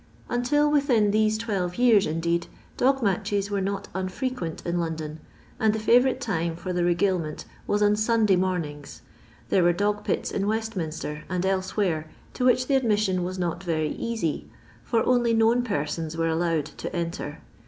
[0.29, 5.19] Until within these twelve years, indeed, dog matches were not unfrequent in London,
[5.59, 9.03] and the favourite time for the regalement was on Sunday mornings.
[9.49, 13.89] There were dog pits in Westminster, and elsewhere, to which the admission was not very
[13.91, 14.49] easy,
[14.83, 17.39] for only known persons were allowed to enter.